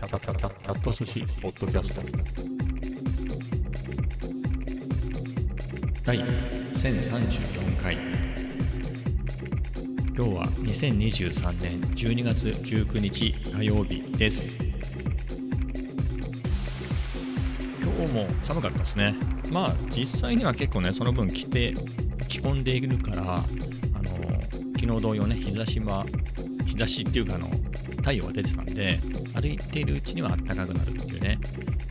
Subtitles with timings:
[0.00, 2.00] キャタキャタキャット寿司ポッドキャスト。
[6.06, 6.18] 第
[6.72, 7.96] 1034回。
[10.16, 14.56] 今日は2023年12月19日火曜日です。
[17.82, 19.14] 今日も寒かったですね。
[19.50, 21.74] まあ実際には結構ねその分着て
[22.26, 23.42] 着込んでいるからあ
[24.02, 24.14] の
[24.78, 26.06] 昨日同様ね日差しは
[26.64, 27.50] 日差しっていうかあの
[27.98, 28.98] 太陽が出てたんで
[29.40, 31.38] 歩いているうちには暖かくなるっていうね、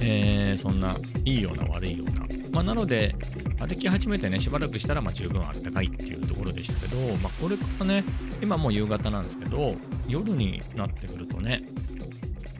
[0.01, 0.95] えー、そんな
[1.25, 2.25] いいような悪いような。
[2.51, 3.13] まあ、なので
[3.59, 8.03] 歩き始めてねしばらくしたらまあ十分暖かいっていうところでしたけど、まあ、これからね
[8.41, 9.75] 今もう夕方なんですけど
[10.07, 11.61] 夜になってくるとね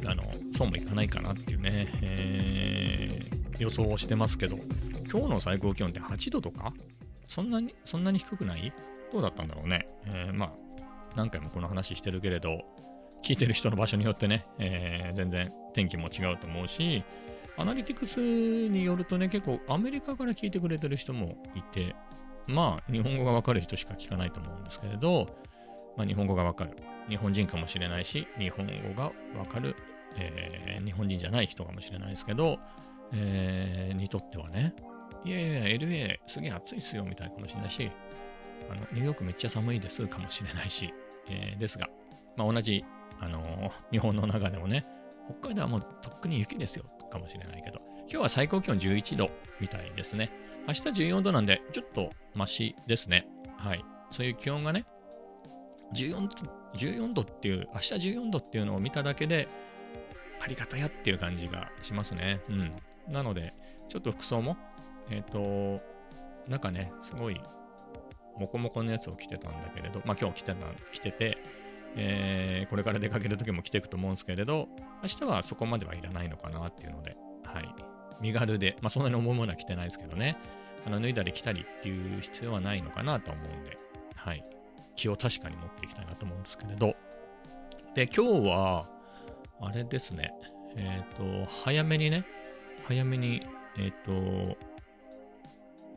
[0.05, 4.57] あのそうもいかないかなっていうね、えー、予想をしてますけど
[5.11, 6.71] 今日の最高気温って8度とか
[7.27, 8.71] そんなにそんなに低くない？
[9.11, 10.51] どうだったんだろうね、えー、まあ
[11.15, 12.61] 何回もこの話してるけれど
[13.23, 17.03] 聞いてる人の場所によってね、えー、全然天気も違うと思うし、
[17.57, 18.19] アナリティクス
[18.69, 21.95] によるとね、結構アメリカから聞いてくれてる人もいて、
[22.47, 25.27] まあ、日本語がわかる人しか聞かないと思うんですけれど、
[25.97, 26.71] まあ、日本語がわかる。
[27.09, 29.75] 日本人かもしれないし、日本語がわかる、
[30.15, 32.59] えー、日本人じゃない人かもしれないですけど、
[33.11, 34.73] えー、にとってはね、
[35.25, 37.91] いやいや、LA すげえ暑いっすよみたいかもしれないし、
[38.69, 40.93] あのニューヨークめっちゃ寒いですかもしれないし、
[41.27, 41.89] えー、ですが、
[42.37, 42.85] まあ、同じ
[43.19, 44.85] あのー、日本の中でもね、
[45.29, 50.31] 北海道はもうとっくに雪ですよ、かもしれないけど、今日は最高気温11度みたいですね。
[50.67, 53.27] 明日14度なんで、ちょっとマシですね。
[53.57, 53.83] はい。
[54.11, 54.85] そういう気温がね、
[55.93, 59.47] 14度 ,14 度っていう、明日14度っていうのを見ただけで、
[60.41, 62.41] ありがたやっていう感じがしますね。
[62.49, 62.71] うん。
[63.07, 63.53] なので、
[63.87, 64.57] ちょっと服装も、
[65.09, 65.81] えっ、ー、と、
[66.47, 67.41] なんかね、すごい、
[68.37, 71.37] モコモコのやつを着てたんだけれど、まあ今日着てた、着てて、
[71.95, 74.67] えー、これから出かけるときも着ていくと思うんですけれど、
[75.01, 77.75] 明日はそこまではいらないのかなっていうので、はい。
[78.21, 80.37] 身軽で、まあそんなに重いものは着てないですけどね、
[80.85, 83.77] あの脱いだり着たりっていう必要はないのかなと思うんで、
[84.15, 84.43] はい。
[84.95, 86.95] 気を確かに持っていきたいなと思うんですけれど、
[87.95, 88.87] で、今日は、
[89.61, 90.31] あれですね、
[90.75, 92.25] えっ、ー、と、早めにね、
[92.85, 93.45] 早めに、
[93.77, 94.57] えっ、ー、と、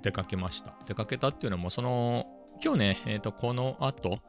[0.02, 0.75] 出かけました。
[0.86, 2.26] 出かけたっていうのも、その、
[2.62, 4.20] 今日ね、えっ、ー、と、この後、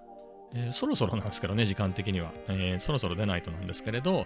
[0.55, 4.25] えー、そろそろなんですけどね、時間的には、えー、そろそろ出ないとなんですけれど、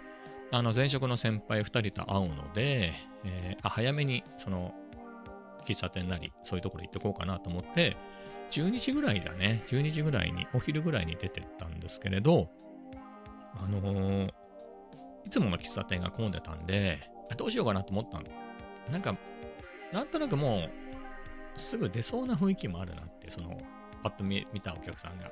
[0.51, 2.93] あの前職の先輩2人と会うので、
[3.25, 4.73] えー、あ早めにその
[5.65, 7.97] 喫茶店なり、そういうところ行ってこうかなと思って、
[8.51, 12.49] 12時ぐらいだね、12時ぐらいに、お昼ぐらいに出てったんですけれど、
[13.55, 14.27] あのー、
[15.25, 18.25] いつもの喫茶店が混んでたんで、どうしようかなと思ったの。
[18.91, 19.17] なんか、
[19.91, 20.69] なんとなくも
[21.55, 23.57] う、すぐ出そうな雰囲気もあるなって、その、
[24.03, 25.29] パッと見たお客さんが。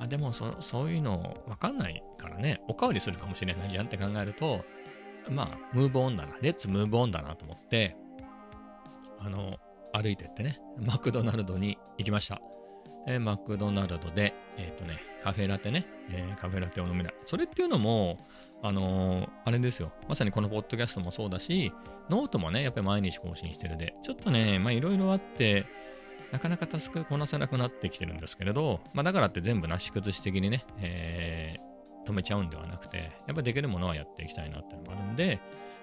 [0.00, 4.64] あでもそそういうの分かんないからね、おかわりするかもしれないじゃんって考えると、
[5.28, 7.96] まあ、ムーブオンだな、レッツムーブオンだなと思って、
[9.18, 9.58] あの、
[9.92, 12.40] 歩いてってね、マクドナルドに行きました。
[13.06, 17.14] えー、マクドナルドで、えっ、ー、とね、カフェラテね、えー、カフェラテを飲めない。
[17.26, 18.18] それっていうのも、
[18.62, 19.92] あのー、あれですよ。
[20.08, 21.72] まさにこのポッドキャストもそうだし、
[22.08, 25.66] ノートもね、やっぱり毎日更新してるで、ちょっとね、まあいろいろあって、
[26.32, 35.40] なかなかタスクこなせなくなってきてるんですけれど、まあ、だからって全部なし崩し的にね、えー、止めちゃうんではなくて、やっぱりできるものはやっていきたいなっていうのもあるんで、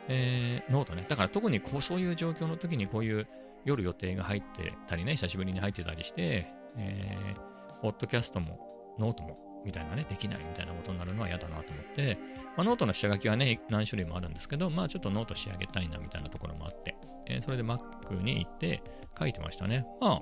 [0.08, 3.28] えー、ノートね、だから特にこうそういう状況の時にこういう
[3.66, 6.48] 夜予定が入ってたりね、久しぶりに入ってたりして、
[6.78, 12.18] えー、ポッドキャストもノートもみたいなね、できないみたいなことになるのは嫌だなと思って、
[12.56, 16.96] まあ、ノートの下書きはね、何種類もあるんですけど、まあちょっとノート仕上げたいなみたいなところもあって、
[17.28, 18.82] えー、それで Mac に行って
[19.18, 19.86] 書いてましたね。
[20.00, 20.22] まあ、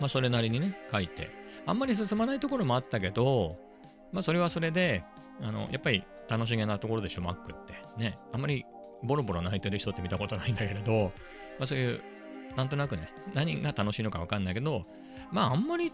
[0.00, 1.30] まあそれなりにね、書いて、
[1.66, 3.56] あんまり進まないところもあったけど、
[4.12, 5.04] まあそれはそれで、
[5.40, 7.74] あの、やっぱり楽しげなところでしょ、Mac って。
[7.96, 8.64] ね、あんまり
[9.02, 11.12] ボロボロ泣いてる人って見たことないんだけれど、
[11.58, 12.00] まあそういう、
[12.56, 14.84] なんとなくね、何が楽しいのかわかんないけど、
[15.32, 15.92] まああんまり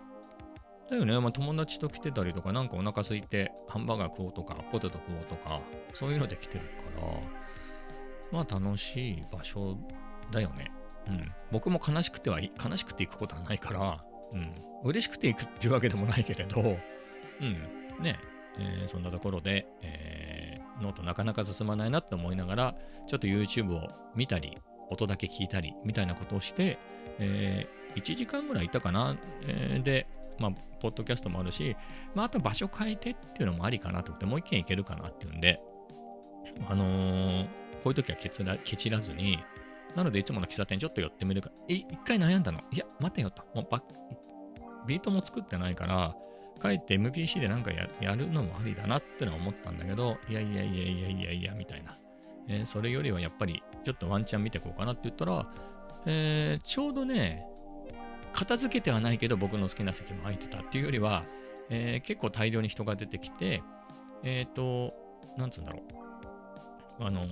[0.91, 5.61] だよね、まあ、友達と来てたりとか、なんかお腹空いてハンバーガー食おうとか、ポテト食おうとか、
[5.95, 9.77] そういうので来てるから、まあ楽しい場所
[10.31, 10.71] だよね。
[11.09, 11.33] うん。
[11.51, 14.53] 僕も悲しくては、悲しくて行くことはないから、うん。
[14.85, 17.53] 嬉しくて行くっていうわけでもないけれど、うん。
[18.03, 18.19] ね、
[18.59, 22.75] えー、そんなところで、えー、ノートなかなか進まないなって思いながら、
[23.07, 24.59] ちょっと YouTube を見たり、
[24.91, 26.79] 音だけ聞いたり、みたいなことをして、
[27.19, 29.17] えー、1時間ぐらいいたかな、
[29.47, 30.07] えー、で、
[30.39, 30.51] まあ、
[30.81, 31.77] ポッドキャストもあるし、
[32.15, 35.61] まあ、あと場所変えてっていうのもありかなと思って、もう一軒行けるかなっていうんで、
[36.69, 37.45] あのー、
[37.83, 39.39] こういう時はケケチらずに、
[39.97, 42.61] なのでいつもの喫茶店ちょっと寄ってみるか、え一回悩んだの？
[42.73, 43.43] いや、待てよと。
[43.55, 43.83] もうバ
[44.87, 46.15] ビートも作ってないから、
[46.61, 51.99] 帰って MPC でなんかやるのもありだなってのは思ったんだけど、いやいやいやいやいやいやみたいな。
[52.49, 55.47] えー、それよりはやっぱりちょっとワンチャン見てこうかなって言ったら、
[56.07, 57.47] えー、ちょうどね、
[58.33, 61.25] 片付けてはないけど僕の好きな席も空いてたっていうよりは、
[61.71, 63.63] えー、結構大量に人が出てきて、
[64.23, 64.93] えっ、と、
[65.39, 65.79] なんつうんだろ
[67.01, 67.05] う。
[67.05, 67.27] あの、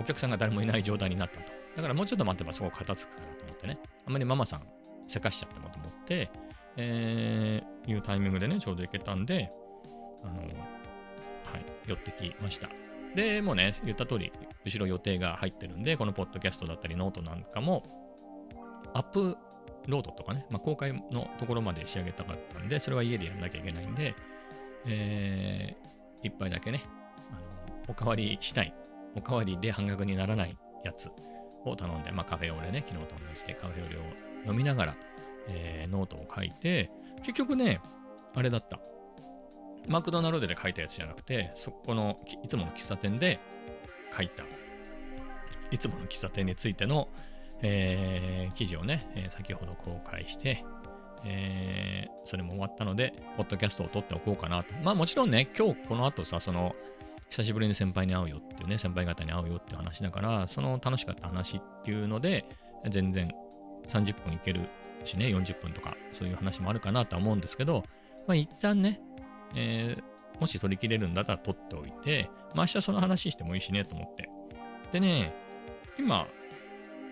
[0.00, 1.52] お客さんが誰もいない状態になったと。
[1.76, 3.78] だからもうちょっと待てばそこ片付くかなと思ってね。
[4.06, 4.66] あんまりママさん
[5.06, 6.30] せかしちゃってもと思って、
[6.76, 9.50] えー、いうタイミングでね、ちょうど行けたんで、
[10.24, 10.46] あの、はい、
[11.86, 12.68] 寄ってきました。
[13.14, 14.32] で、もうね、言った通り、
[14.64, 17.82] 後ろ予定が入ってるんで、このポッドキャストだったりノートなんかも、
[18.94, 19.36] アップ
[19.86, 24.14] ロードとかね、まあ、公開のところまで仕上げたかったんで、それは家でやんなきゃいけないんで、
[24.86, 26.82] えー、一杯だけね、
[27.30, 27.40] あの
[27.88, 28.74] おかわりしたい、
[29.14, 31.10] おかわりで半額にならないやつ
[31.64, 34.00] を頼んで、まあ、カフェオレね、昨日と同じでカフェオレを
[34.50, 34.96] 飲みながら、
[35.48, 37.80] えー、ノートを書いて、結局ね、
[38.34, 38.80] あれだった。
[39.88, 43.40] マクドナルドで書いたやつじゃなくて、そこのいつもの喫茶店で
[44.16, 44.44] 書いた、
[45.70, 47.08] いつもの喫茶店についての、
[47.62, 50.64] えー、記事をね、えー、先ほど公開して、
[51.24, 54.74] えー、それも終わったので、ポッドキャストを撮っておこうかなと。
[54.82, 56.74] まあもちろんね、今日この後さ、その、
[57.32, 62.44] 久しぶりに先輩に会うよっていうね、先輩方に会うよっていう話だから、その楽しかった話っていうので、
[62.90, 63.32] 全然
[63.88, 64.68] 30分いける
[65.04, 67.84] しね、40分とか、そういう話もあるかなとは思うんですけど、
[68.26, 69.00] まあ一旦ね、
[69.54, 74.28] えー、もし取り切れるんだったら取っておいて、まあ明日その話してもいいしねと思って。
[74.92, 75.32] でね、
[75.98, 76.26] 今、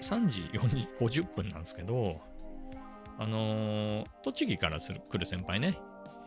[0.02, 2.20] 3時50分なんですけど、
[3.18, 5.78] あのー、栃木からする来る先輩ね、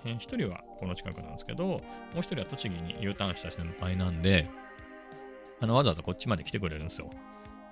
[0.06, 1.82] えー、1人はこの近くなんですけど、も
[2.16, 4.50] う1人は栃木に U ターンした先輩なんで、
[5.60, 7.10] あのわざわざこっちまで来てくれるんですよ。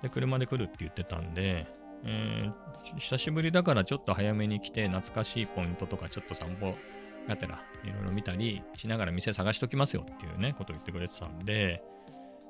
[0.02, 1.66] で、車で来るって言ってたんで、
[2.04, 6.74] えー、久しぶりだからちょっと早めに来て、懐かしいポイントとかちょっと散歩
[7.28, 11.82] がてらいろいろ見たりしながら店探しときますよっていうね、ことを言ってくれてたんで、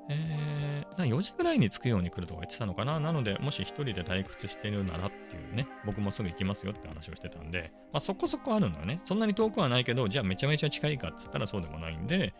[0.09, 2.99] えー、4時ぐらいに着くように来るとか言ってたのかな？
[2.99, 12.33] なので、もし1人で退屈してるならっていうね、僕もすぐ行きますよって話をしてたんで、まあ、そこそこあるのはね、そんなに遠くはないけど、じゃあめちゃめちゃ近いかっつったらそうでもないんで、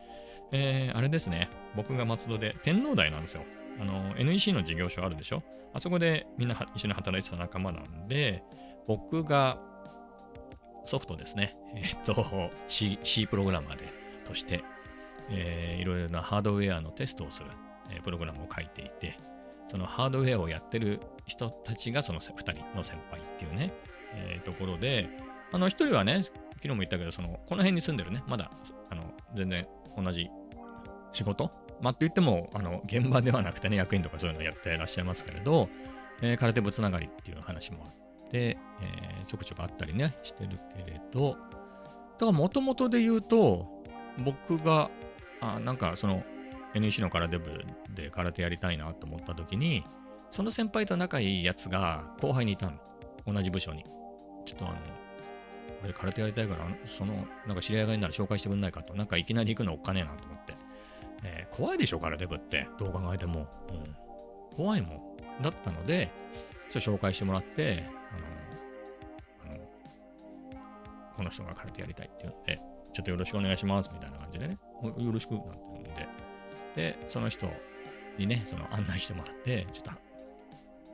[0.52, 3.44] えー、あれですね、僕が松戸で天皇台なんですよ。
[3.80, 5.42] あの、NEC の事業所あるでしょ？
[5.74, 8.44] あそこでみんな一緒に働いてた仲間なんで、
[8.88, 9.58] 僕が
[10.86, 13.86] ソフトですね、えー、っと C、C プログラマーで
[14.26, 14.64] として
[15.30, 17.50] えー、いろいろなハードウェアのテストをする、
[17.90, 19.18] えー、プログラムを書いていて、
[19.68, 23.74] そのハードウェアをやってる人たちがその2人の先輩っていうね、
[24.14, 25.10] えー、ところで、
[25.52, 26.34] あの、1人はね、昨
[26.64, 28.52] 日も言ったけど、その、この辺に住んでるね、まだ、
[28.90, 29.68] あの、全然
[29.98, 30.30] 同じ
[31.12, 31.52] 仕事？
[31.82, 35.70] まあ、って言っても、あの、現場ではなくてね、役員とかそういうのやってらっしゃいますけれど、
[36.22, 43.68] えー、空手部つながりっていう話もあって、えー、ちょくちょくあったりね、してるけれど、だからもともとで言うと、
[44.20, 44.90] 僕が
[45.44, 46.24] あなんかその
[46.74, 47.62] NEC の空手部
[47.94, 49.84] で空手やりたいなと思った時に、
[50.32, 52.78] その先輩と仲いいやつが後輩にいたの。
[53.26, 53.84] 同じ部署に。
[54.46, 54.78] ちょっとあの、
[55.84, 58.96] 俺空手やりたいから、その、なんか知り合いがいるなら紹介してくんないかと。
[58.96, 60.56] なんかいきなり行くのおっかねえなと思って。
[61.24, 62.68] えー、怖いでしょ、空手部って。
[62.80, 63.48] どう考えても。
[63.70, 63.96] うん。
[64.56, 65.42] 怖いもん。
[65.42, 66.12] だったので、
[66.68, 67.86] それ紹介してもらって、
[69.46, 69.60] あの、あの、
[71.16, 72.60] この人が空手やりたいって言って、
[72.94, 74.58] ちょっとよろしくお願いしますみたいな感じでね、
[74.98, 76.08] よろしくなんて言うんで、
[76.76, 77.48] で、その人
[78.18, 79.92] にね、その案内してもらって、ちょっと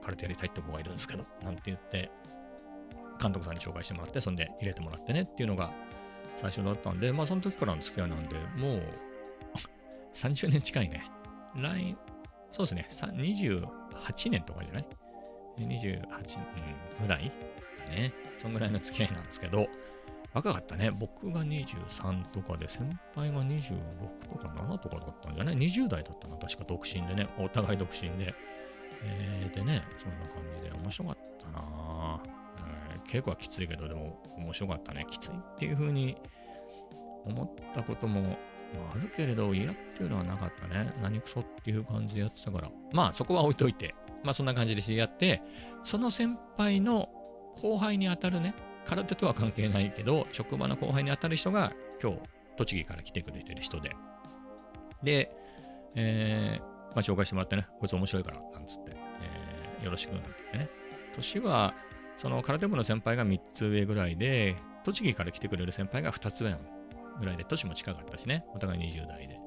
[0.01, 2.11] 空手やりたいって子がいるんですけど、なんて言って、
[3.21, 5.71] 監督さんに紹介してもらって、そんで入れてもらってねっていうのが
[6.35, 8.83] 最初だったんで、まあその時からの付き合いなんで、もう
[10.13, 11.03] 30年近いね。
[11.55, 11.97] 来、
[12.51, 14.87] そうですね、28年とかじゃない
[15.57, 16.01] ?28 年
[17.01, 17.31] ぐらい
[17.89, 18.13] ね。
[18.37, 19.67] そんぐらいの付き合いなんですけど、
[20.33, 20.91] 若かったね。
[20.91, 23.79] 僕が23とかで、先輩が26
[24.31, 27.27] とか7とかだったんじゃない ?20 代だったな、確か独身でね。
[27.37, 28.33] お互い独身で。
[29.01, 32.21] えー、でね、そんな感じで面白かったな、
[32.93, 35.05] えー、稽古はきついけど、でも面白かったね。
[35.09, 36.17] きついっていう風に
[37.25, 38.35] 思ったことも、まあ、
[38.95, 40.93] あるけれど、嫌っていうのはなかったね。
[41.01, 42.69] 何クソっていう感じでやってたから。
[42.91, 43.95] まあ、そこは置いといて。
[44.23, 45.41] まあ、そんな感じで知り合って、
[45.81, 47.09] その先輩の
[47.61, 48.53] 後輩にあたるね、
[48.89, 52.19] 空手とは関係ないけど、職場の後輩に当たる人が今日、
[52.57, 53.95] 栃木から来てくれてる人で。
[55.03, 55.31] で、
[55.95, 60.69] えー、まあ、紹介してもらってね、こいつ面白いから、なんつって、えー、よろしくなんて言ってね。
[61.13, 61.75] 年は、
[62.17, 66.57] その空手部の先輩が3つ上ぐらいで、栃木から来てくれる先輩が2つ上な
[67.19, 69.39] ぐらいで、年も近かったしね、お互い20代で。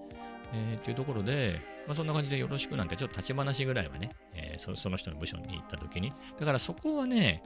[0.54, 6.12] えー、っていうところで、まあ、そんな感じでよろしくなんて、ちょっと立ち話ぐらいはね、えー、そその人の部署に行った時に。
[6.38, 7.42] だからそこはね、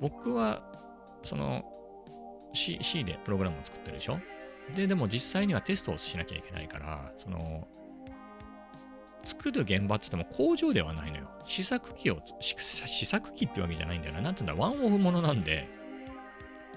[0.00, 0.62] 僕は
[1.22, 1.64] その、
[2.54, 4.18] C, C でプログラムを作ってるでしょ？
[4.74, 7.66] で、でも実際にはテストをしなきゃいけないから、その、
[9.24, 11.28] 作る現場って言っても工場ではないのよ。
[11.44, 14.20] 試作機を、試作機ってわけじゃないんだよな。
[14.20, 15.68] なんつうんだ、ワンオフものなんで、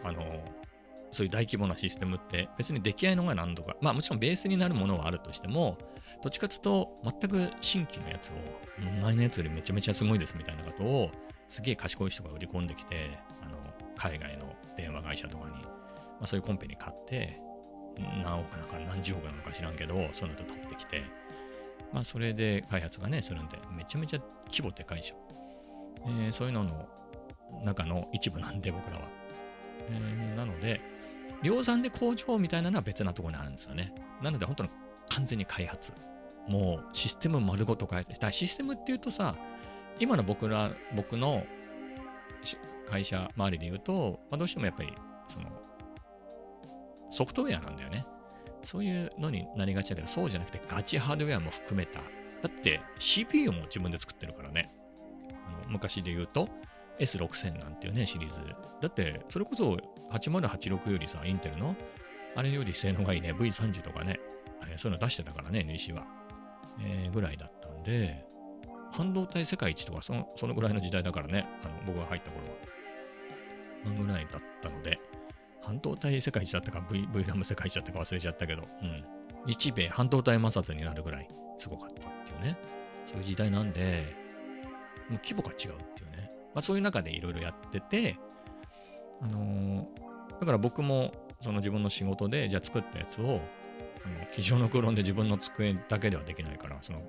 [0.04, 0.44] あの、
[1.12, 5.78] そういう大規模なシステムって別に出来合いのが何度か、まあもちろんベースになるものはあるとしても、
[6.24, 8.34] どっちかというと全く新規のやつを、
[9.02, 11.12] 前のやつよりめちゃめちゃすごいですみたいなことを、
[11.50, 13.61] すげえ賢い人が売り込んできて、あの、
[13.96, 14.46] 海外の
[14.76, 15.60] 電話会社とかに、ま
[16.22, 17.42] あ、そういうコンペに買って、
[18.24, 21.04] 何億なのか何十億なのか知らんけど、そういうのと取ってきて、
[21.94, 24.20] まあそれで開発がね、するんで、めちゃめちゃ
[24.50, 25.16] 規模でかいでしょ。
[26.06, 26.88] えー、そういうのの
[27.64, 29.04] 中の一部なんで僕らは。
[29.90, 30.82] えー、なので、
[31.44, 33.94] 量産で工場みたいなのは別なところにあるんですよね。
[34.22, 34.70] なので本当に
[35.10, 35.94] 完全に開発。
[36.48, 39.36] もうシステム丸ごと変えて、だシステムっていうとさ、
[40.00, 41.44] 今の僕ら、僕の
[42.88, 44.94] 会社周りで言うと、まあ、どうしてもやっぱり
[45.28, 45.50] その
[47.10, 48.06] ソフトウェアなんだよね。
[48.64, 52.00] そういうのになりがちだけど、そうじゃなくてガチハードウェアも含めた。
[52.00, 52.06] だ
[52.48, 54.74] って CPU も自分で作ってるからね。
[55.48, 56.48] あの昔で言うと
[57.00, 58.40] S6000 なんていうね、シリーズ。
[58.82, 59.78] だって、それこそ
[60.12, 61.76] 8086よりさ、インテルの
[62.36, 64.20] あれより性能がいいね、V30 とかね、
[64.78, 66.06] そういうの出してたからね、西は。
[66.80, 68.26] えー、ぐらいだったんで、
[68.92, 72.72] 半導体世界一とかそのそのぐらいの時代だからね、あの僕が入った頃は。
[73.98, 75.00] ぐらいだったので、
[75.62, 79.04] 半導体世界一だったか、v、v ラム世界一だったか忘れちゃったけど、うん。
[79.48, 82.58] 日米半導体摩擦になるぐらいすごかったっていうね、
[83.06, 84.16] そういう時代なんで、
[85.10, 86.32] もう規模が違うっていうね。
[86.54, 88.18] まあそういう中でいろいろやってて、
[89.22, 93.42] あのー、だから僕もその自分の仕事で、じゃあ作ったやつを、
[94.06, 97.02] あの机上の空論で自分の机だけではできないから、その、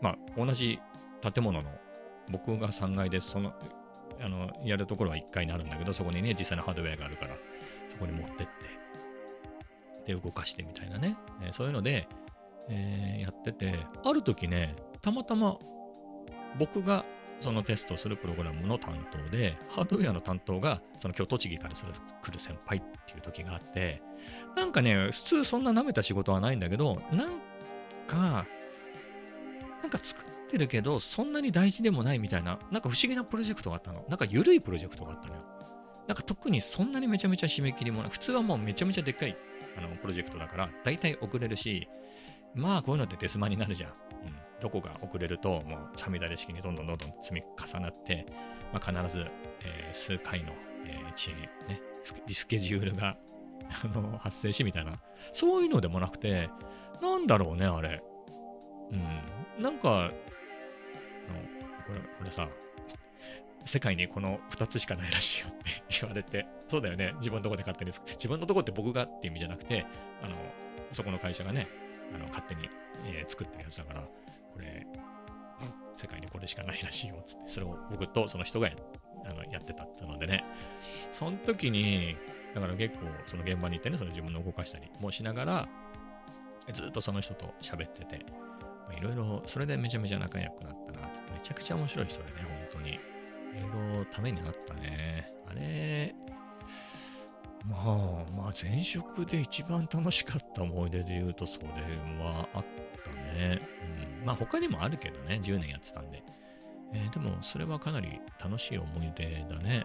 [0.00, 0.78] まあ同じ
[1.22, 1.70] 建物の
[2.30, 3.52] 僕が3階でその
[4.20, 7.36] あのやるところは1階にあるんだけど、そこにね、実際のハードウェアがあるから、
[7.88, 8.46] そこに持ってっ
[10.06, 12.08] て、で、動かしてみたいなね、えー、そういうので、
[12.68, 13.74] えー、やってて、
[14.04, 15.58] ある時ね、たまたま
[16.58, 17.04] 僕が
[17.40, 24.00] そのテストするプログラムの担当で、ハードウェアの担当が、その今日栃木から来る先輩っていう時があって、
[24.54, 27.30] なんかね、普通そんな舐めた仕事はないんだけど、なん
[28.06, 28.46] か、
[29.82, 34.04] なんか作ってるけど、そんなに大事でもないみたいな、なんか不思議なプロジェクトがあったの。
[34.08, 35.40] なんか緩いプロジェクトがあったのよ。
[36.06, 38.10] なんか特にそんなにめちゃめちゃ締め切りもない。
[38.10, 39.36] 普通はもうめちゃめちゃでっかい
[39.76, 41.88] あのプロジェクトだから、大体遅れるし、
[42.54, 43.90] まあこういうのってデスマになるじゃん。
[43.90, 43.96] うん。
[44.60, 48.26] どこが遅れると、もうサミダレ式にどんどんどんどん積み重なって、
[48.72, 49.26] まあ、必ず、
[49.60, 50.52] えー、数回の、
[50.86, 51.36] えー、遅延、
[51.68, 51.80] ね、
[52.28, 53.16] スケジュールが
[53.84, 54.98] あの発生しみたいな、
[55.32, 56.50] そういうのでもなくて、
[57.00, 58.02] なんだろうね、あれ。
[58.90, 59.62] うん。
[59.62, 60.12] なんか、
[61.86, 62.48] これこれさ、
[63.64, 65.64] 世界にこの2つしかないらしいよって
[66.00, 69.86] 言われて、そうだよね、自分のとこで勝手に、自分のとこって僕がっていう意味じゃなくて、
[70.22, 70.36] あの、
[70.90, 71.68] そこの会社がね、
[72.14, 72.68] あの勝手に、
[73.04, 74.86] えー、作ってるやつだから、これ、
[75.96, 78.68] 世界にこれしかないらしいよっつって、それを僕とその人が
[79.24, 80.44] あのやってたってのでね、
[81.12, 82.16] その時に、
[82.54, 85.68] だから結構その現場に行ってね、その自分の動かしたりもしながら、
[86.72, 88.24] ずっとその人と喋ってて、
[88.98, 92.32] いろいろ、それでめちゃめちゃ仲良くなったなめちゃくちゃ面白い人でね、
[92.72, 92.90] 本当に。
[92.90, 92.98] い
[93.60, 95.32] ろいろためになったね。
[95.46, 96.14] あれ、
[97.66, 101.66] まあ、まあ、前職で一番楽しかった思い出で言うと、それ
[102.22, 102.64] はあっ
[103.04, 103.60] たね。
[104.20, 104.26] うん。
[104.26, 106.22] まあ、他にもあるけどね、10年やってたんで。
[106.94, 109.84] えー、でも、それはかなり楽しい思い出だね。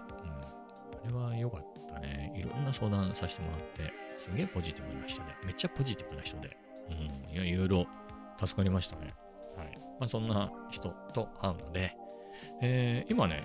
[1.05, 1.17] うん。
[1.17, 1.61] あれは良かっ
[1.93, 2.33] たね。
[2.35, 6.57] いろんな相談させてもらって、すげえポジティブな人で、めっちゃポジティブな人で、
[6.89, 7.33] うん。
[7.33, 7.85] いや、いろいろ
[8.38, 9.13] 助かりましたね。
[9.58, 9.77] はい。
[10.00, 11.96] まあ、そんな人と会うので、
[12.62, 13.44] えー、今ね、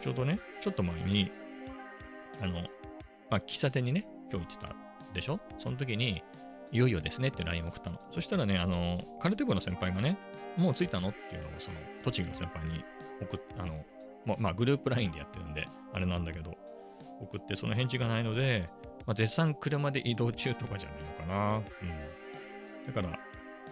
[0.00, 1.32] ちょうどね、ちょっと前に、
[2.40, 2.62] あの、
[3.30, 4.76] まあ、喫茶店にね、今日行ってた
[5.14, 5.40] でしょ？
[5.56, 6.22] その時に、
[6.70, 7.98] いよいよですねって LINE 送ったの。
[8.12, 10.18] そしたらね、あの、カルテ部の先輩がね、
[10.56, 12.84] もう着いたのっていうのを、その、栃木の先輩に
[13.22, 13.84] 送っ、あの、
[14.26, 16.54] ままあ、グループ LINE でやってるんで、あれなんだけど、
[17.20, 18.68] 送って、その返事がないので、
[19.06, 21.56] まあ、絶賛車で移動中とかじゃないのかな。
[21.56, 21.62] うん。
[22.86, 23.18] だから、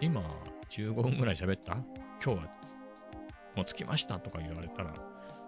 [0.01, 0.21] 今、
[0.69, 1.73] 15分ぐらい喋った？
[2.23, 2.57] 今日は
[3.55, 4.93] もう着きましたとか言われたら、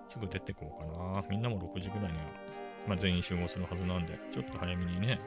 [0.08, 1.24] すぐ出てこうかな。
[1.30, 2.24] みんなも6時ぐらいには、
[2.88, 5.20] まあ、全員集合するはずなんで、ちょっと早めにね、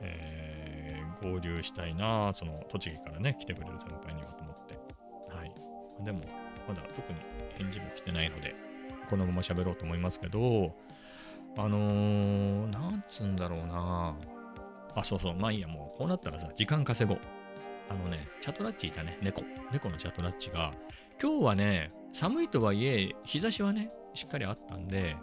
[0.00, 2.32] えー、合流したいな。
[2.34, 4.78] その栃木からね、来てくれる先輩にはと思って。
[5.34, 5.52] はい。
[6.04, 6.20] でも、
[6.66, 7.18] まだ特に
[7.58, 8.54] 返事も来てないので、
[9.10, 10.74] このまま喋ろうと思いますけど、
[11.56, 14.16] あのー、なんつうんだろうな。
[14.94, 17.20] あ、そうそう、まあいいや、もうこうなったらさ、時間稼ごう。
[17.88, 19.42] あのね、チャトラッチいたね、猫。
[19.72, 20.72] 猫のチャトラッチが、
[21.20, 25.16] 今日はね、寒いとはいえ、日差しはね、しっかりあったんで、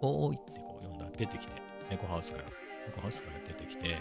[0.00, 1.52] おーいってこう呼んだ、出てきて、
[1.90, 2.44] 猫ハウスから、
[2.86, 3.98] 猫ハウスから出てきて、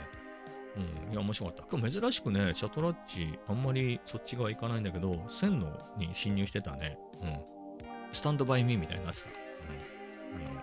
[0.76, 1.64] うん、いや、面白かった。
[1.78, 5.68] 今日珍しくね、シャトラッチ、あんまりそっち側行かないんだけど、線路
[5.98, 6.98] に侵入してたね。
[7.22, 7.40] うん。
[8.12, 9.30] スタンドバイミーみたいになってた。
[9.30, 10.48] うん。
[10.48, 10.62] あの、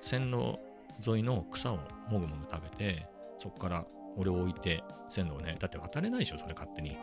[0.00, 0.58] 線路
[1.06, 3.06] 沿いの草をもぐもぐ食べて、
[3.38, 6.96] そこから俺を置いて線路をね、だって渡れないでしょ、それ勝手に。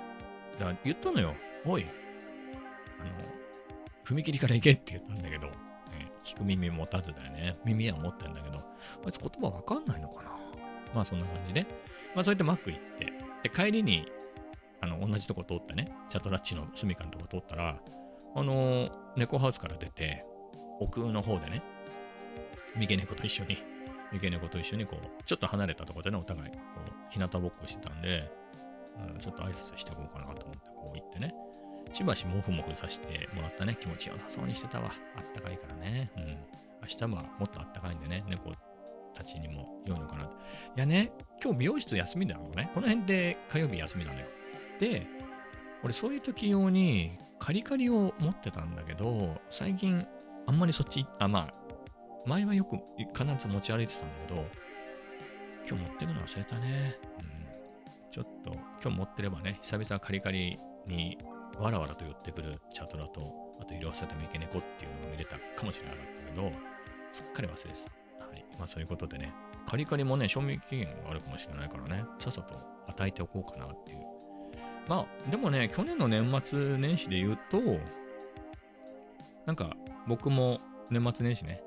[0.59, 1.35] だから言ったのよ。
[1.65, 1.85] おい、
[2.99, 3.09] あの、
[4.03, 7.57] 踏切から行けって言ったんだけど、ね、聞く耳持たずだよね。
[7.65, 8.59] 耳は持ってんだけど、
[9.05, 10.31] あいつ言葉わかんないのかな
[10.93, 11.65] まあそんな感じで。
[12.15, 13.05] まあそうやってマック行って、
[13.43, 14.11] で、帰りに、
[14.81, 17.79] あの、同じとこ通ったね、チャトラッチの住みかのとこ通ったら、
[18.35, 20.25] あの、猫ハウスから出て、
[20.79, 21.61] 奥の方でね、
[22.75, 23.57] 三毛猫と一緒に、
[24.11, 28.31] 三毛猫と一緒にこう、ちょっと離れたとこでね、お互い、こう、日向ぼっこしてたんで、
[29.13, 31.35] うん、ちょっと挨拶していこうかなと思って、こう行ってね、
[31.93, 34.91] しばしもふもふさせてもらったね、気持ちよさそうにしてたわ。
[35.17, 36.11] あったかいからね。
[36.15, 36.23] うん。
[36.81, 38.53] 明日はもっとあったかいんでね、猫
[39.13, 40.31] たちにも良いのかなと。
[40.31, 40.33] い
[40.77, 41.11] やね、
[41.43, 42.71] 今日美容室休みなのね。
[42.73, 44.27] この辺で火曜日休みなのよ。
[44.79, 45.05] で、
[45.83, 50.05] 俺そういう時用にカリカリを持ってたんだけど、最近
[50.47, 51.53] あんまりそっち、あ、まあ、
[52.25, 54.45] 前はよく必ず持ち歩いてたんだけど、
[55.67, 56.97] 今日持ってくの忘れたね。
[57.19, 61.17] うん、ちょっと今日持ってればね、久々カリカリに
[61.59, 63.21] わらわらと寄ってくるチャトラと、
[63.59, 66.51] あと色あせた三毛猫っていうのが見れたかもしれなかったけど、
[67.11, 67.85] すっかり忘れて
[68.17, 68.25] た。
[68.25, 68.45] はい。
[68.57, 69.33] まあそういうことでね、
[69.67, 72.55] カリカリもね、賞味期限があるかもしれないからね、さっさと
[72.87, 73.99] 与えておこうかなっていう。
[74.87, 77.59] まあ、でもね、去年の年末年始で言うと、
[79.45, 79.75] なんか
[80.07, 81.63] 僕も年末年始ね、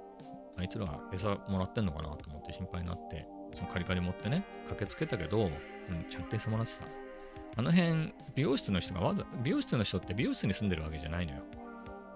[0.59, 5.51] あいつら餌もらってんのかなと思って心配になって、そのカリカリ持ってね、駆けつけたけど、うん、
[6.09, 6.87] ちゃんと餌もらってた。
[7.57, 11.43] あの辺、美容室の人がわざ、美容室の人って美容室に住んでるわけじゃないのよ。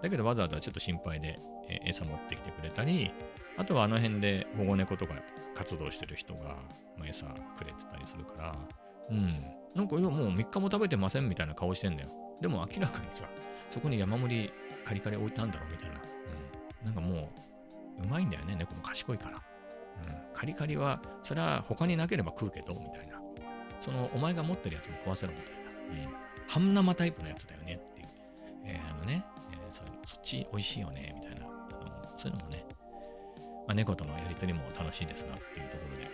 [0.02, 3.12] だけどわざわざちょっと心配で、え餌持ってきてくれたり、
[3.56, 5.14] あとはあの辺で保護猫とか
[5.54, 6.56] 活動してる人が、
[6.96, 8.56] ま、餌くれてたりするから、
[9.10, 9.44] うん。
[9.74, 12.10] なんかいやもう3日も食べてませんみたいな顔してんだよ。
[12.40, 13.24] でも明らかにさ、
[13.70, 14.52] そこに山盛り
[14.84, 16.00] カリカリ置いたんだろうみたいな。
[16.80, 16.86] うん。
[16.86, 17.30] なんかも
[18.00, 19.42] う、うまいんだよね、猫も賢いから。
[20.06, 20.34] うん。
[20.34, 23.20] カリカリは、それは他になければ食うけど、みたいな。
[23.80, 26.10] その、お前が持ってるやつも食わせろみたいな。
[26.10, 26.14] うん。
[26.48, 28.08] 半生タイプのやつだよねっていう。
[28.64, 31.46] えー、あのね、えー、そそっち美味しいよね、みたいな。
[31.46, 32.64] あのそういうのもね、
[33.66, 36.10] まあ、猫とのやりとりも楽しいですなっていうところで。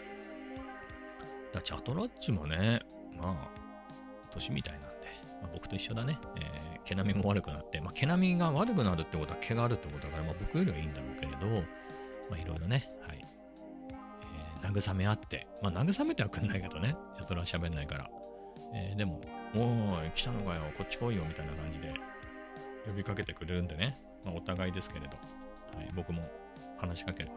[1.52, 2.80] だチャトラッチもね、
[3.16, 5.06] まあ、年みたいなんで、
[5.40, 6.18] まあ、僕と一緒だね。
[6.36, 11.46] えー、毛並みも悪くなって、まあ、毛並みが悪くなるってことは毛があるってことだから、まあ、僕よりはいいんだろうけれど、
[12.28, 13.24] まあ、いろいろね、はい。
[14.64, 18.10] えー、慰め合って、まあ、慰めてはくんないけどね、チャトラ喋んないから。
[18.74, 19.20] えー、でも、
[19.54, 21.94] おーい、来たのかよ、こっち来いよ、みたいな感じで
[22.86, 25.16] 呼びかけてくれるんでね、まあ、お互いですけれど、
[25.76, 26.28] はい、僕も
[26.78, 27.30] 話しかける。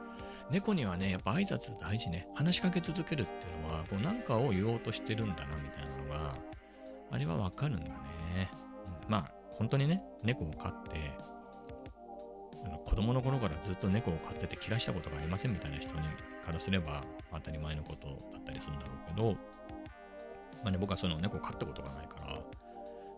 [0.49, 2.27] 猫にはね、やっぱ挨拶大事ね。
[2.33, 6.35] 話しかけ続けるっていうのは、こうなんかを言おうとしてるんだな、みたいなのが、
[7.11, 8.49] あれはわかるんだね。
[9.05, 11.11] うん、まあ、本当にね、猫を飼って、
[12.87, 16.07] 子供の頃からずっと猫を飼ってて切らしたことがありませんみたいな人に
[16.45, 19.33] からすれば当たり前のことだったりするんだろうけど、
[20.63, 22.41] まあね、僕はその猫を飼ったことがないから、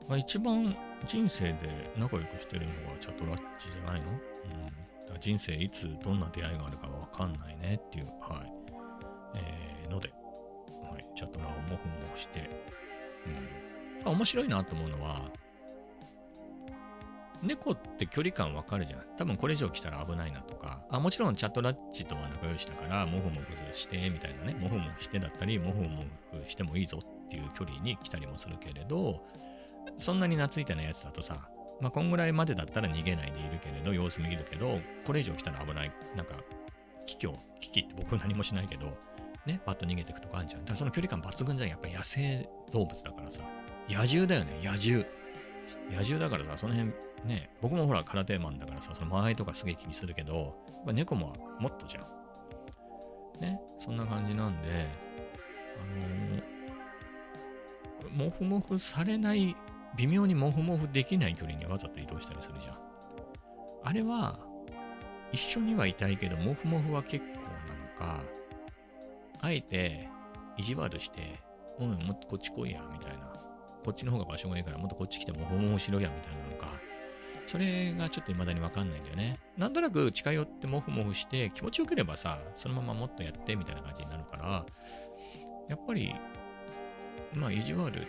[0.08, 8.53] まあ、一番人生で仲良くしてるのがチャトラッチじゃないの、うんだから人生いつどんな出会いがあるかわかんないねっていう、はい。
[9.36, 10.10] えー、ので、
[10.91, 11.77] はい、チャトラをモフモ
[12.13, 12.49] フして、
[14.05, 14.12] うん。
[14.13, 15.32] 面白いなと思うのは、
[17.41, 19.02] 猫って距離感わかるじゃん。
[19.17, 26.04] 多分これ以上来たら危ないなとか、あもちろんチャットラッチとは仲良しだから、モフモフして、みたいなね、モフモフしてだったり、モフモ
[26.43, 29.25] フしてもいいぞっていう距離に来たりもするけれど、
[29.97, 31.49] そんなに懐いてないやつだとさ、
[31.82, 35.91] まあ、こんぐらいまでだったら逃げないでいるけれど、様子見るけど、これ以上来たら危ない。
[36.15, 36.36] なんか、
[37.06, 38.97] 危機を、危機って僕は何もしないけど、
[39.45, 40.62] ね、パッと逃げていくとかあるじゃん。
[40.62, 41.69] だからその距離感抜群じゃん。
[41.69, 43.41] やっぱ野生動物だからさ。
[43.89, 45.06] 野獣だよね、野獣。
[45.91, 46.91] 野獣だからさ、その辺、
[47.25, 50.55] ね、僕もほら空手マンだからさ、その間合いとかすげえ気にするけど、
[50.86, 52.03] ま、猫ももっとじゃん。
[53.41, 54.88] ね、そんな感じなんで、
[58.01, 59.55] あのー、もふもふされない
[59.95, 62.77] 微妙にモフモフできない距離にわざと移動したりするじゃん。
[63.84, 64.39] あれは、
[65.32, 68.21] 一緒にはいたいけど、モフモフは結構なのか、
[69.41, 70.10] あえて
[70.58, 71.39] 意地悪して、
[71.79, 73.34] うん、もっとこっち来いや、みたいな。
[73.83, 76.79] こっちの方が場所がいいから、もっとこっち来てモフモフしろや、みたいなのか。
[77.45, 79.39] それがちょっと未だにわかんないんだよね。
[79.57, 84.65] なんとなく近寄ってモフモフして気持ちよければさ、そのままもっとやってみたいな感じになるから、
[85.67, 86.13] やっぱり、
[87.33, 88.07] まあ意地悪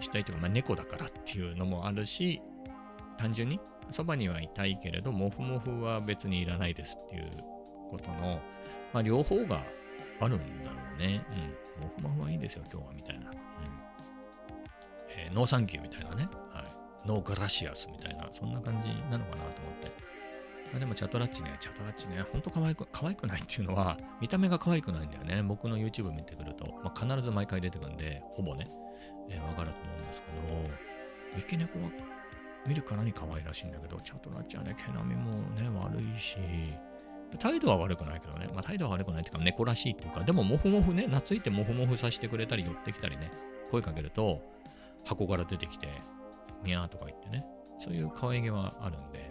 [0.00, 2.40] したいというか、まあ、猫だからっていうのもあるし、
[3.18, 7.30] 単純にそばにはいたいけれど、モフモフは別にいらないですっていう
[7.90, 8.40] ことの、
[8.92, 9.62] まあ、両方が
[10.20, 11.24] あるんだろうね。
[11.78, 11.82] うん。
[11.82, 13.30] モフモフはいいですよ、今日は、みたいな。
[15.30, 16.28] ーノーサンキューみたいなね。
[16.52, 17.08] はい。
[17.08, 20.10] ノーグラシアスみたいな、そんな感じなのかなと思って。
[20.72, 25.42] まあ、でもチャトラッチね、チャトラッチね、ほんと可愛く可愛くないっていうのは、見た目が可愛くないんだよね。
[25.42, 28.68] 僕の YouTube 見てくると、まあ、必ず毎回出てくるんで、ほぼね、
[29.28, 30.70] えーわかると思うんですけど、
[31.36, 31.90] 三毛猫は
[32.66, 36.36] 見るからに可愛らしいんだけど、チャトラッチはね、毛並みもね、悪いし、
[37.38, 43.30] 態度は悪くないけどね、まあ態度は悪くないっていうか、猫らしいっていうか、でもモフモフね、懐いてモフモフさせてくれたり、寄ってきたりね、
[43.70, 44.42] 声かけると、
[45.04, 45.88] 箱から出てきて、
[46.64, 47.44] にゃーとか言ってね、
[47.78, 49.30] そういう可愛げはあるんで、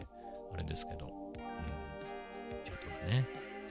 [0.53, 3.27] あれですけど、うん、チャトラね、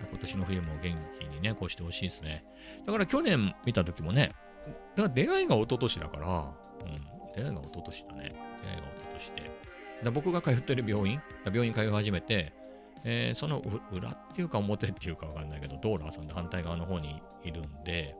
[0.08, 2.44] 今年の冬も元気にね、こうしてほしいですね。
[2.87, 4.32] だから去年見た時もね、
[4.96, 8.34] だから出会いが一昨年だから、うん、出会いが一昨年だね。
[8.62, 9.68] 出会いが一昨年で。
[10.04, 12.52] だ僕が通ってる病院、病院通い始めて、
[13.04, 18.14] えーその裏っていうか表っていうかわかんないけど、道路挟んで反対側の方にいるんで、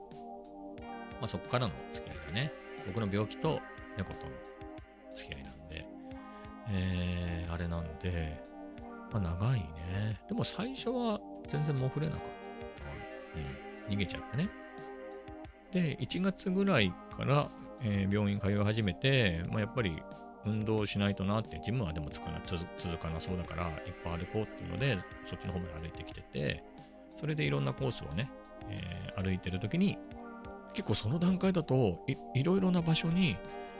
[1.19, 2.51] まあそこからの付き合いだね。
[2.87, 3.59] 僕の病気と
[3.97, 4.31] 猫との
[5.15, 5.85] 付き合いなんで、
[6.71, 8.41] えーあれなんで、
[9.11, 10.21] まあ長いね。
[10.27, 13.89] でも最初は全然もふれなかった。
[13.89, 13.95] うん。
[13.95, 14.49] 逃げちゃってね。
[15.71, 17.49] で、1月ぐらいから、
[17.81, 20.01] えー病院通い始めて、まあ、やっぱり
[20.45, 26.63] 運動しないとなって、ジムはでもつかな続かなそうだから、いっぱい歩こうっていうので、そっちの方まで歩いてきてて、
[27.19, 28.29] それでいろんなコースをね、
[28.69, 29.97] えー歩いてるときに、
[30.73, 33.37] 結構その段階だとい、いろいろな場所に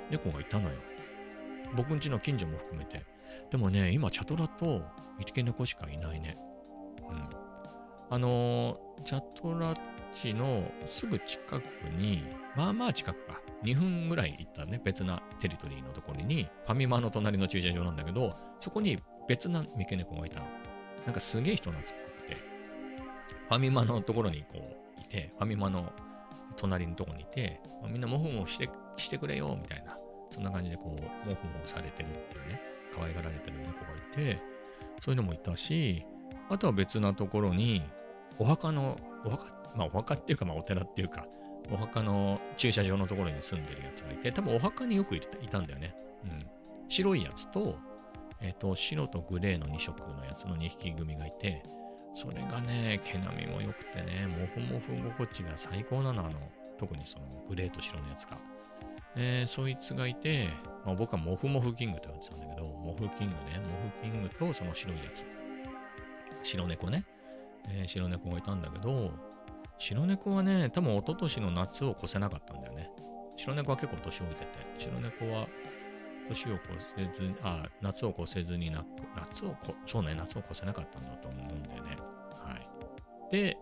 [0.10, 0.76] 猫がいたのよ。
[1.76, 3.06] 僕ん家の近所も含めて。
[3.52, 4.82] でもね、今、チャトラと
[5.18, 6.38] 三毛猫しかいないね。
[7.10, 7.30] うん。
[8.12, 9.80] あのーチャトラッ
[10.14, 11.64] チのすぐ近く
[11.98, 12.24] に、
[12.56, 20.46] まあまあ近くか、2分ぐらい行ったね、別なテリトリーのところに、ファミマの隣の駐車場なんだけど、そこに別な三毛猫がいたの。
[21.06, 22.36] なんかすげえ人懐っこくて、
[23.48, 24.60] ファミマのところにこ
[24.98, 25.92] ういて、ファミマの
[26.60, 29.98] 隣のとこにいて、まあみんなモフモフしてしてくれよ、みたいな、
[30.30, 32.62] そんな感じでこう、モフモフされてるっていうね、
[32.94, 34.42] 可愛がられてる猫がいて、
[35.02, 36.06] そういうのもいたし、
[36.50, 37.84] あとは別なところに、
[38.38, 39.46] お墓の、お墓、
[39.76, 41.26] まあお墓っていうか、まあお寺っていうか、
[41.72, 45.96] お墓の駐車場のところに住んでるやつがいて、多分お墓によくいたいたんだよね。
[46.24, 46.40] うん。
[46.90, 47.78] 白いやつと、
[48.42, 51.64] えっ、と、白とグレーの2色のやつの2匹組がいて、
[52.16, 56.40] それがね、毛並みも良くてね、モフモフ心地が最高なの、あの、
[56.78, 58.38] 特にそのグレーと白のやつが。
[59.16, 60.50] えーそいつがいて、
[60.86, 65.26] まあ、僕はモフモフキングと呼んでたんだけど、モフキングね、モフキングとその白いやつ。
[66.44, 67.06] 白猫ね。
[67.70, 69.12] えー白猫がいたんだけど、
[69.78, 72.90] 白猫はね、多分一昨年の夏を越せなかったんだよね。
[73.36, 75.48] 白猫は結構年老いてて、白猫は
[76.30, 76.64] 年を越
[76.96, 81.98] せず、あ、夏を越せずに、夏をこ、そうね、夏を越せなかったんだと思うんだよね。
[82.32, 83.32] はい。
[83.32, 83.58] で、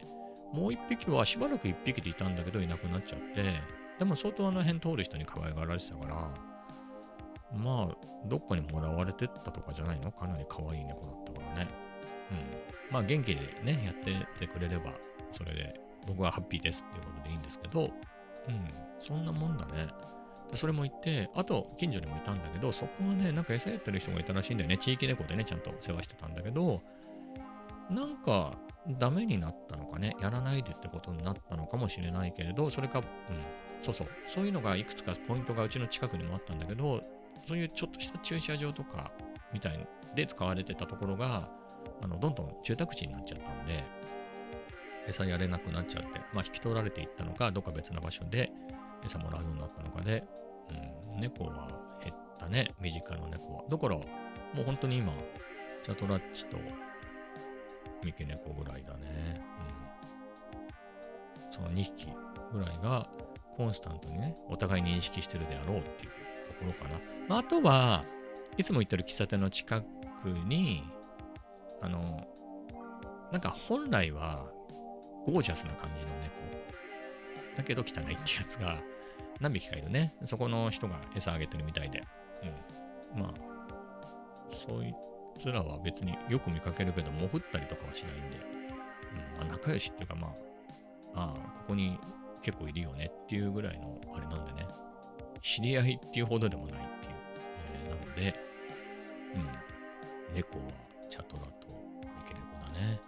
[0.53, 3.62] もう一匹はしばらく一匹でいたんだけど、いなくなっちゃって、
[3.99, 6.32] でも相当あの辺通る人に可愛がられてたから、
[7.58, 7.95] まあ、
[8.27, 10.12] どっかにもらわれてったとかじゃないの？
[10.12, 11.69] かなり可愛い猫だったからね。
[12.32, 12.34] う
[12.91, 12.93] ん。
[12.93, 14.91] まあ、元気でね、やっててくれれば、
[15.32, 17.91] それで僕はハッピーですっていうことでいいんですけど、うん、
[19.06, 19.88] そんなもんだね。
[20.49, 24.77] でそれも言って、あと近所にもいたんだけど、そこはね、なんか餌やってる人がいたらしいんだよね。
[24.77, 26.81] 地域猫でね、ちゃんと世話してたんだけど、
[27.89, 28.57] なんか
[28.99, 33.05] ダメになったのかね、やらないでってことになったのかもしれないけれど、それか、うん、
[33.81, 37.03] そうそう、そういうのがいくつかポイントがうちの近くにもあったんだけど、
[37.47, 39.12] そういうちょっとした駐車場とか
[39.53, 41.49] みたいで使われてたところが、
[42.01, 43.83] あのどんどん住宅地になっちゃったんで、
[45.07, 48.51] 餌やれなくなっちゃって、まあ、引き取られていったのか、どっか別な場所で
[49.08, 50.24] 餌もらうようになったのかで、
[51.13, 51.67] うん、猫は
[52.04, 53.63] 減ったね、身近な猫は。
[53.70, 54.04] だから、も
[54.60, 55.13] う本当に今、
[55.84, 56.58] チャトラッチと
[58.04, 59.41] 三毛猫ぐらいだね。
[61.48, 62.08] うん、その2匹
[62.54, 63.10] ぐらいが
[63.56, 66.12] コンスタントにね、お互い認識してるであろうっていう
[66.48, 67.00] ところかな。
[67.28, 68.06] まあ、あとは、
[68.58, 69.86] いつも行ってる喫茶店の近く
[70.46, 70.84] に、
[71.82, 72.28] あの、
[73.32, 74.46] なんか本来は
[75.26, 76.38] ゴージャスな感じの猫。
[77.58, 78.78] だけど汚いってやつが
[79.39, 80.13] 何匹かいるね。
[80.25, 82.03] そこの人が餌あげてるみたいで。
[83.15, 83.21] うん。
[83.21, 83.34] まあ、
[84.49, 84.93] そい
[85.38, 88.38] つらは別によく見かけるけど、潜ったりとかはしないんで、
[89.38, 90.34] うん、まあ仲良しっていうかま
[91.15, 91.99] あ、ああ、ここに
[92.41, 94.67] 結構いるよねっていうぐらいのあれなんでね。
[95.41, 97.13] 知り合いっていうほどでもないっていう。
[97.86, 98.39] えーなので、
[99.36, 100.36] うん。
[100.36, 100.65] 猫は
[101.10, 101.67] チャトラと
[102.01, 102.99] 三毛猫だね。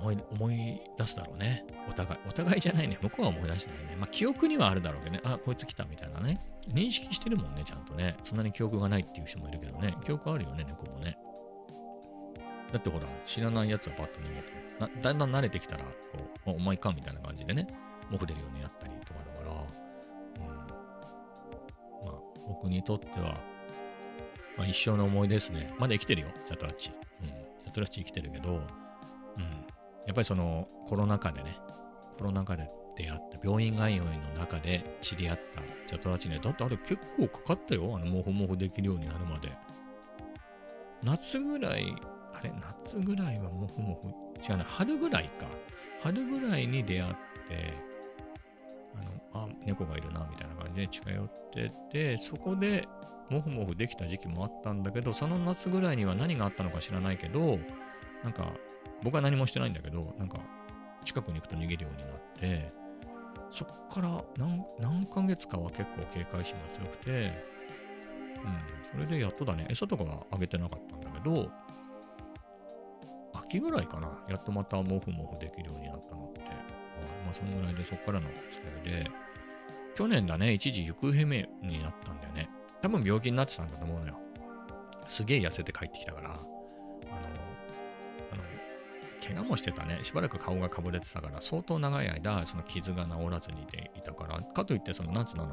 [0.00, 1.64] 思い、思い出すだろうね。
[1.88, 2.20] お互い。
[2.28, 2.98] お互いじゃないね。
[3.02, 3.96] 向こうは思い出してないね。
[3.96, 5.20] まあ、記憶にはあるだろうけどね。
[5.24, 6.40] あ、こいつ来たみたいなね。
[6.68, 8.16] 認識してるもんね、ちゃんとね。
[8.24, 9.96] そんなに記憶がないっていう人もいるけどね。
[10.04, 11.16] 記憶あるよね、猫もね。
[12.72, 14.52] だってほら、知らないやつはパッと逃げて、
[15.02, 15.84] だんだん慣れてきたら、
[16.44, 17.66] こう、お前かみたいな感じでね、
[18.10, 19.52] もふれるようになったりとかだから、
[20.46, 20.56] うん。
[22.06, 22.14] まあ、
[22.46, 23.40] 僕にとっては、
[24.56, 25.72] まあ、一生の思い出ですね。
[25.78, 26.92] まだ生きてるよ、チャトラッチ。
[27.22, 27.28] うん。
[27.28, 28.60] チャトラッチ生きてるけど、うん。
[30.06, 31.56] やっぱりその、コロナ禍でね、
[32.18, 34.04] コロナ禍で出会った病院通いの
[34.38, 36.38] 中で知り合ったチャトラチネ。
[36.38, 37.96] だってあれ結構かかったよ。
[37.96, 39.52] あの、モフモフできるようになるまで。
[41.02, 41.94] 夏ぐらい、
[42.34, 42.52] あれ？
[42.84, 44.08] 夏ぐらいはモフモフ、
[44.46, 45.46] 違うな、春ぐらいか。
[46.02, 47.14] 春ぐらいに出会っ
[47.48, 47.74] て、
[49.32, 52.86] あの、あ、猫がいるな、みたいな感じで近寄ってて、そこで
[53.30, 57.58] モフモフできた時期もあったんだけど、その夏ぐらいには何があったのか知らないけど、
[58.24, 58.52] なんか、
[59.02, 60.38] 僕は何もしてないんだけど、なんか、
[61.04, 62.72] 近くに行くと逃げるようになって、
[63.50, 67.10] そっから何何ヶ月かは結構警戒心が強くて、
[68.44, 68.60] うん、
[68.92, 71.50] それでやっとだね、餌とかはあげてなかったんだけど、
[73.32, 79.10] 秋ぐらいかな、やっとまたモフモフできるようになったのって、まあ、そのぐらいでそっからの付き合いで、
[79.96, 82.48] 去年だね、一時行方不明になったんだよね。
[82.82, 84.18] 多分病気になってたんだと思うのよ。
[85.08, 86.40] すげえ痩せて帰ってきたから、あの
[89.20, 90.00] 怪我もしてたね。
[90.02, 93.62] しばらく顔がかぶれてたから、相当長い間、その傷が治らずに
[93.96, 95.44] いたから、かといって、その、なんつうの、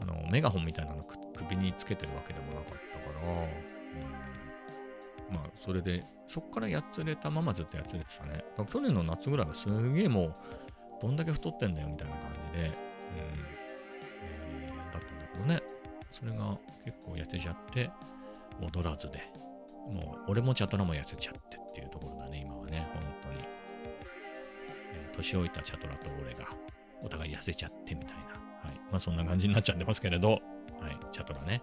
[0.00, 3.20] あの、メガホンみたいなの首につけてるわけでもなかったから、
[5.30, 8.44] うん、まあ、それで、そっからやつれたままずっとやつれてたね。
[8.70, 10.34] 去年の夏ぐらいはすげえもう、
[11.00, 12.70] どんだけ太ってんだよみたいな感じで、う
[14.62, 15.60] ん、だったんだけどね。
[16.12, 17.90] それが結構痩せちゃって、
[18.60, 19.18] 戻らずで、
[19.90, 23.44] もう俺もチャトラも痩せちゃってっていうところだね、今はね、本当に。
[24.94, 26.48] えー、年老いたチャトラと俺が
[27.02, 28.24] お互い痩せちゃってみたいな。
[28.24, 28.80] はい。
[28.90, 30.40] まあそんな感じになっちゃってますけれど、はい、
[31.12, 31.62] チャトラね。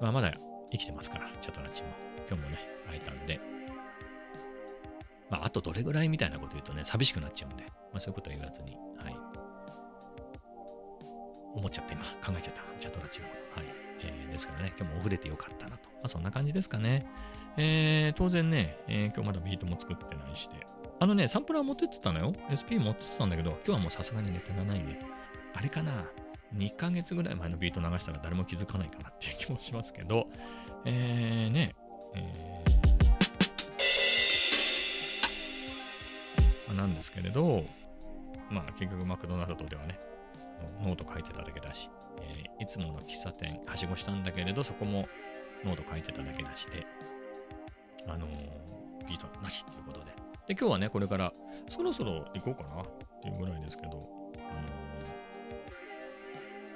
[0.00, 0.32] まあまだ
[0.70, 1.88] 生きてますから、チャトラちも。
[2.28, 3.40] 今日もね、会えたんで。
[5.28, 9.31] まああとどれぐらいみたいなこと言うとね、寂しくなっちゃうんで、まあそういうことは言わずに、はい。
[11.54, 13.26] 思っちゃって今、考えちゃった、チャットラチの。
[13.28, 13.36] はい。
[14.04, 15.88] えー、ですからね、今日もお触れてよかったなと。
[15.90, 17.06] まあそんな感じですかね。
[17.56, 20.66] えー、当然ね、えー、今日まだビートも作ってないしで。
[20.98, 22.32] あのね、サンプラー持ってってたのよ。
[22.48, 24.98] SP 持ってってたんだけど、今日はもうさすがにネタがないんで、
[25.54, 26.04] あれかな、
[26.54, 30.28] 2ヶ月ぐらい前のビート流したら誰も気づかないかなっていう気もしますけど、
[30.84, 31.74] えー、ね、
[32.14, 37.64] えー、まあ、なんですけれど、
[38.50, 39.98] まあ結局マクドナルドではね、
[40.82, 45.08] ノート書いてただけだし、えー、いつもの喫茶店、はしごしたんだけれど、そこも
[45.64, 46.86] ノート書いてただけだしで、
[48.06, 50.06] あのー、ビートなしっていうことで。
[50.46, 51.32] で、今日はね、これから
[51.68, 52.86] そろそろ行こうかなっ
[53.22, 53.98] ていうぐらいですけど、あの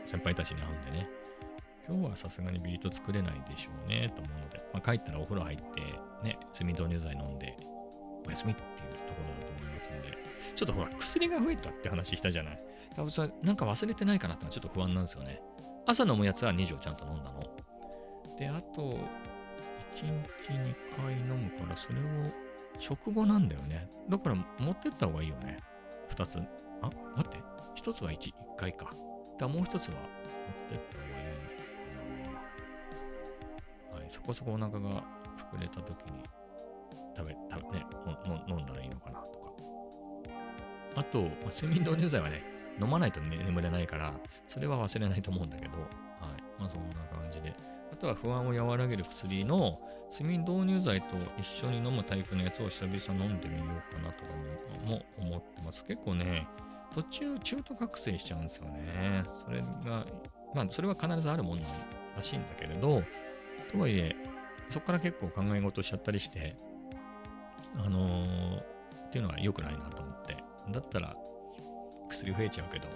[0.05, 1.09] ー、先輩たちに会うんでね、
[1.89, 5.81] 今日はさすがにビート作れないでしょうねと思うので、まあ、帰ったらお風呂入って、
[6.25, 7.57] ね、睡眠導入剤飲んで、
[8.27, 10.19] お休みっていうところだと思いますので、
[10.55, 12.59] ちょっとほら、薬が増えたって話したじゃない。
[13.43, 15.41] なんか忘れてないかなってのはちょっと不安なんですよね。
[15.87, 17.41] 朝飲むやつは2錠ちゃんと飲んだの。
[18.39, 18.99] で、あと、
[19.95, 22.03] 1日2回飲むから、それを
[22.79, 23.89] 食後なんだよね。
[24.09, 25.59] だから持ってった方がいいよね。
[26.11, 26.39] 2つ。
[26.83, 27.39] あ、待って。
[27.77, 28.91] 1つは 1, 1回か。
[29.39, 30.09] だもう1つは持っ
[30.71, 31.41] てった方がいいの
[32.25, 32.33] か
[33.93, 33.99] な。
[33.99, 35.05] はい、そこそこお腹が
[35.53, 36.23] 膨れた時に
[37.17, 37.87] 食べ、食べ、ね、
[38.49, 39.53] 飲んだらいいのかなとか。
[40.97, 44.13] あと、睡眠導入剤はね、飲まないと、ね、眠れないから、
[44.49, 45.83] それは忘れないと思うんだけど、はい。
[46.59, 47.55] まあそんな感じで。
[47.93, 54.31] あとは不安を和らげる薬の睡眠導入剤と一緒に飲むタイプのやつを久々飲んでみようかなとか
[54.87, 55.85] も思ってます。
[55.85, 56.47] 結構ね、
[56.95, 59.25] 途中中途覚醒しちゃうんですよね。
[59.45, 60.07] それが、
[60.55, 61.67] まあそれは必ずあるもんなん
[62.17, 63.03] らしいんだけれど、
[63.73, 64.15] とはいえ、
[64.69, 66.57] そこから結構考え事しちゃったりして、
[67.79, 68.61] あのー、
[69.07, 70.37] っていうのは良くないなと思って。
[70.71, 71.15] だったら
[72.09, 72.89] 薬増えちゃうけど、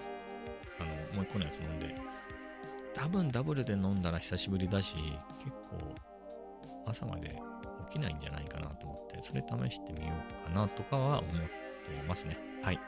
[0.79, 1.95] あの、もう一個のやつ飲んで、
[2.93, 4.95] 多分ダブルで飲んだら久しぶりだし、
[5.39, 5.95] 結構
[6.85, 7.39] 朝まで
[7.89, 10.13] 起きないんじゃないかなと思って、それ試してみよ
[10.47, 11.31] うかなとかは思っ
[11.85, 12.37] ていますね。
[12.61, 12.79] はい。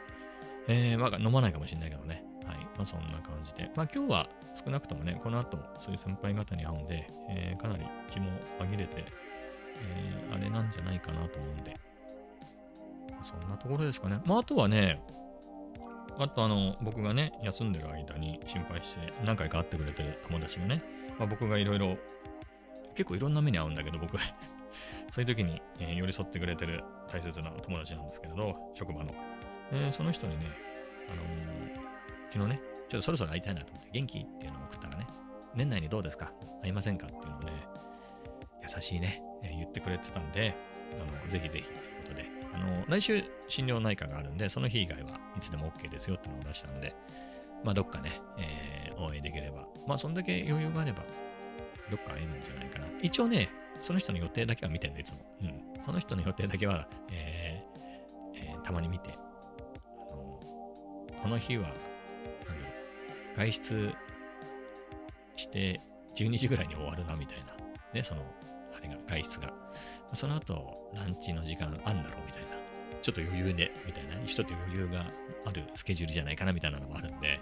[0.67, 2.23] えー、まあ飲まないかもしれないけどね。
[2.45, 2.57] はい。
[2.77, 3.71] まあそんな感じで。
[3.75, 9.05] まあ今日は少なくともね、この後そういう先輩方に会うんで、えー、かなり気も紛れて、
[9.77, 11.75] えー、あれなんじゃないかなと思うんで、
[13.11, 14.19] ま、そんなところですかね。
[14.25, 15.01] まああとはね、
[16.17, 20.83] あとあの、僕がね、休んでる間に心配して何回か会ってくれてる友達がね、
[21.17, 21.97] まあ、僕がいろいろ、
[22.95, 24.17] 結構いろんな目に遭うんだけど、僕
[25.11, 29.13] そういう時に、えー、寄り添ってくれてる大切な友達なんですけれど、職場の。
[29.71, 30.45] え、その人にね、
[31.09, 31.75] あのー、
[32.31, 35.07] 昨日ね、ちょっとそろそろ会いたいなと思って、元気っていうのを送ったらね、
[35.55, 36.31] 年内にどうですか？
[36.61, 37.07] 会いませんか？
[37.07, 37.51] っていうのをね、
[38.63, 40.55] 優しいね、えー、言ってくれてたんで、
[40.93, 41.65] あのぜひぜひ、
[42.53, 46.95] あの来週心療内科があるんで、その日以外はいつでも OK ですよってのを出したんで、
[47.63, 51.03] まあ、どっかね、えー、応援できれば、まあ、そんだけ余裕があれば、
[51.89, 52.85] どっか会えるんじゃないかな。
[53.01, 53.49] 一応ね、
[53.81, 55.19] その人の予定だけは見てるんで、いつも。
[55.41, 55.83] うん。
[55.83, 60.39] その人の予定だけは、えーえー、たまに見て、あの
[61.21, 62.71] この日は、なんだろ
[63.33, 63.93] う、外出
[65.35, 65.81] して
[66.15, 67.53] 12時ぐらいに終わるな、みたいな。
[67.93, 68.21] ね、その、
[68.75, 69.53] あれが、外出が。
[70.13, 72.49] その後、ランチの時間あんだろう、みたいな。
[73.01, 74.13] ちょっと余裕で、みたいな。
[74.25, 75.05] 人と余裕が
[75.45, 77.39] あるスケジュールじゃないかな、みたいなのもあるんで、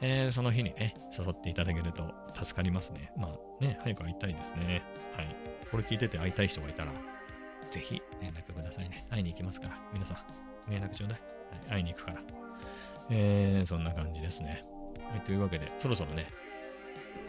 [0.00, 3.12] えー、その日にね、誘っていただけると助かりますね。
[3.16, 4.82] まあね、早く会いたいですね。
[5.16, 5.36] はい。
[5.70, 6.92] これ聞いてて会いたい人がいたら、
[7.70, 9.06] ぜひ連絡くださいね。
[9.10, 10.14] 会いに行きますから、皆さ
[10.68, 11.20] ん、連絡ちょうだい。
[11.68, 12.20] はい、会いに行くから。
[13.10, 14.64] えー、そんな感じですね。
[15.10, 16.26] はい、というわけで、そろそろね、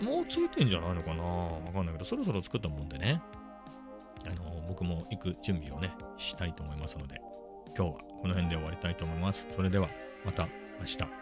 [0.01, 3.21] もうついてんじゃないのかなわかんないけど、そろそろ作ったもんでね、
[4.27, 7.21] あの僕も行く準備をね、したいと思いますので、
[7.75, 9.45] 今日はこの辺で終わりたいと思います。
[9.55, 9.89] それでは、
[10.25, 10.47] また
[10.79, 11.20] 明日。